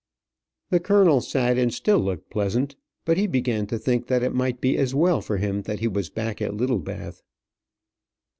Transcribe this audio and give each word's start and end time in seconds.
The 0.71 0.79
colonel 0.79 1.21
sat 1.21 1.59
and 1.59 1.71
still 1.71 1.99
looked 1.99 2.31
pleasant, 2.31 2.75
but 3.05 3.17
he 3.17 3.27
began 3.27 3.67
to 3.67 3.77
think 3.77 4.07
that 4.07 4.23
it 4.23 4.33
might 4.33 4.59
be 4.59 4.75
as 4.75 4.95
well 4.95 5.21
for 5.21 5.37
him 5.37 5.61
that 5.69 5.79
he 5.79 5.87
was 5.87 6.09
back 6.09 6.41
at 6.41 6.55
Littlebath. 6.55 7.21